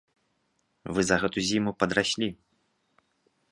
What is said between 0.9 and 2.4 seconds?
Вы за гэту зіму падраслі.